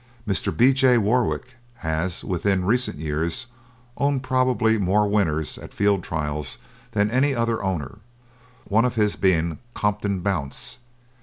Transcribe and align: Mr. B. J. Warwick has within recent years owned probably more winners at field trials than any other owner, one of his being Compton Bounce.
Mr. 0.27 0.55
B. 0.57 0.73
J. 0.73 0.97
Warwick 0.97 1.57
has 1.75 2.23
within 2.23 2.65
recent 2.65 2.97
years 2.97 3.45
owned 3.97 4.23
probably 4.23 4.79
more 4.79 5.07
winners 5.07 5.59
at 5.59 5.75
field 5.75 6.03
trials 6.03 6.57
than 6.93 7.11
any 7.11 7.35
other 7.35 7.61
owner, 7.63 7.99
one 8.65 8.83
of 8.83 8.95
his 8.95 9.15
being 9.15 9.59
Compton 9.75 10.21
Bounce. 10.21 10.79